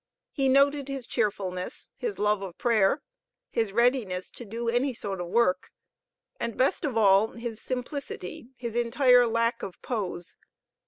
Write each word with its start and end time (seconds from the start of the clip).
He 0.31 0.49
noted 0.49 0.87
his 0.87 1.05
cheerfulness, 1.05 1.91
his 1.95 2.17
love 2.17 2.41
of 2.41 2.57
prayer, 2.57 3.03
his 3.51 3.71
readiness 3.71 4.31
to 4.31 4.45
do 4.45 4.67
any 4.67 4.95
sort 4.95 5.21
of 5.21 5.27
work, 5.27 5.69
and 6.39 6.57
best 6.57 6.83
of 6.85 6.97
all, 6.97 7.33
his 7.33 7.61
simplicity, 7.61 8.47
his 8.57 8.75
entire 8.75 9.27
lack 9.27 9.61
of 9.61 9.79
pose. 9.83 10.37